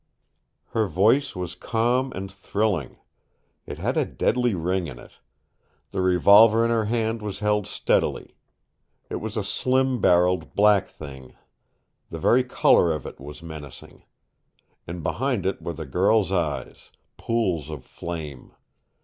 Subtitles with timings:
[0.69, 2.97] Her voice was calm and thrilling.
[3.67, 5.19] It had a deadly ring in it.
[5.91, 8.35] The revolver in her hand was held steadily.
[9.11, 11.35] It was a slim barreled, black thing.
[12.09, 14.03] The very color of it was menacing.
[14.87, 18.53] And behind it were the girl's eyes, pools of flame.